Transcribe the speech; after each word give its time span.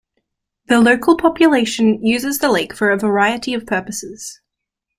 The 0.65 0.79
local 0.81 1.15
population 1.15 2.03
uses 2.03 2.39
the 2.39 2.49
lake 2.49 2.73
for 2.73 2.89
a 2.89 2.97
variety 2.97 3.53
of 3.53 3.67
purposes. 3.67 4.41